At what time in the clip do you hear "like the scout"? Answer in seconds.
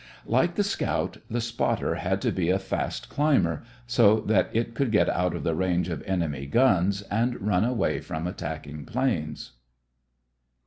0.25-1.17